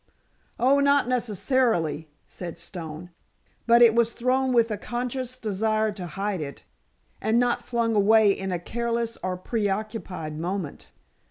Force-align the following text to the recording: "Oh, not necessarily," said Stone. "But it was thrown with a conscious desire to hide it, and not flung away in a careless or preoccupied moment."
"Oh, 0.59 0.79
not 0.79 1.07
necessarily," 1.07 2.09
said 2.25 2.57
Stone. 2.57 3.11
"But 3.67 3.83
it 3.83 3.93
was 3.93 4.13
thrown 4.13 4.51
with 4.51 4.71
a 4.71 4.77
conscious 4.79 5.37
desire 5.37 5.91
to 5.91 6.07
hide 6.07 6.41
it, 6.41 6.63
and 7.21 7.37
not 7.37 7.61
flung 7.63 7.95
away 7.95 8.31
in 8.31 8.51
a 8.51 8.57
careless 8.57 9.19
or 9.21 9.37
preoccupied 9.37 10.39
moment." 10.39 10.89